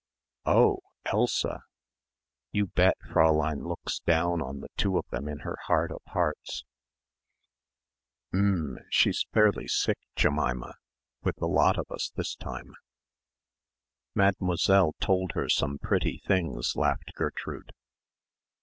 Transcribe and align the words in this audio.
"Oh! 0.47 0.79
Elsa." 1.05 1.61
"You 2.51 2.65
bet 2.65 2.97
Fräulein 3.07 3.67
looks 3.67 3.99
down 3.99 4.41
on 4.41 4.59
the 4.59 4.67
two 4.75 4.97
of 4.97 5.05
them 5.11 5.27
in 5.27 5.41
her 5.41 5.59
heart 5.67 5.91
of 5.91 6.01
hearts." 6.07 6.65
"M'm 8.33 8.79
she's 8.89 9.27
fairly 9.31 9.67
sick, 9.67 9.99
Jemima, 10.15 10.73
with 11.21 11.35
the 11.35 11.47
lot 11.47 11.77
of 11.77 11.85
us 11.91 12.11
this 12.15 12.35
time." 12.35 12.73
"Mademoiselle 14.15 14.93
told 14.99 15.33
her 15.33 15.47
some 15.47 15.77
pretty 15.77 16.23
things," 16.25 16.75
laughed 16.75 17.11
Gertrude. 17.13 17.71